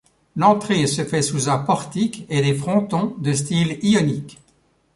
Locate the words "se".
0.87-1.05